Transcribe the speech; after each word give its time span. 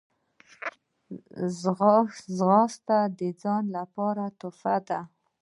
ځغاسته 2.37 2.97
د 3.19 3.21
ځان 3.41 3.63
لپاره 3.77 4.23
تحفه 4.39 4.75
ده 4.87 4.99